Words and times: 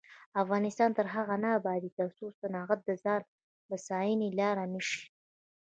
افغانستان 0.43 0.89
تر 0.97 1.05
هغو 1.13 1.35
نه 1.43 1.49
ابادیږي، 1.59 1.91
ترڅو 1.99 2.25
صنعت 2.39 2.79
د 2.85 2.89
ځان 3.03 3.21
بسیاینې 3.69 4.29
لاره 4.39 4.65
نشي. 4.73 5.03